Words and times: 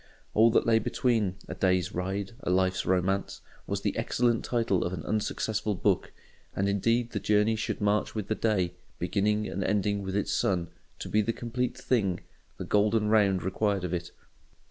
All 0.33 0.49
that 0.49 0.65
lay 0.65 0.79
between! 0.79 1.35
"A 1.47 1.53
Day's 1.53 1.93
Ride 1.93 2.31
a 2.41 2.49
Life's 2.49 2.87
Romance" 2.87 3.41
was 3.67 3.81
the 3.81 3.95
excellent 3.95 4.43
title 4.43 4.83
of 4.83 4.93
an 4.93 5.03
unsuccessful 5.05 5.75
book; 5.75 6.11
and 6.55 6.67
indeed 6.67 7.11
the 7.11 7.19
journey 7.19 7.55
should 7.55 7.79
march 7.81 8.15
with 8.15 8.27
the 8.27 8.33
day, 8.33 8.73
beginning 8.97 9.47
and 9.47 9.63
ending 9.63 10.01
with 10.01 10.15
its 10.15 10.31
sun, 10.33 10.69
to 10.97 11.07
be 11.07 11.21
the 11.21 11.33
complete 11.33 11.77
thing, 11.77 12.21
the 12.57 12.65
golden 12.65 13.09
round, 13.09 13.43
required 13.43 13.83
of 13.83 13.93
it. 13.93 14.09